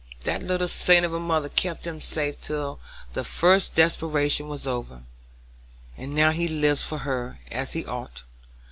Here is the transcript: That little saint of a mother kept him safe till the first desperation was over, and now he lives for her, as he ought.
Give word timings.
That 0.23 0.41
little 0.41 0.67
saint 0.67 1.05
of 1.05 1.13
a 1.13 1.19
mother 1.19 1.47
kept 1.47 1.85
him 1.85 2.01
safe 2.01 2.41
till 2.41 2.79
the 3.13 3.23
first 3.23 3.75
desperation 3.75 4.47
was 4.47 4.65
over, 4.65 5.03
and 5.95 6.15
now 6.15 6.31
he 6.31 6.47
lives 6.47 6.83
for 6.83 6.97
her, 6.97 7.37
as 7.51 7.73
he 7.73 7.85
ought. 7.85 8.23